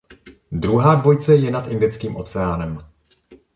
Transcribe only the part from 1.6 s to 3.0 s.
Indickým oceánem.